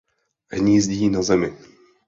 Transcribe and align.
Hnízdí 0.53 1.07
na 1.11 1.21
zemi. 1.29 1.49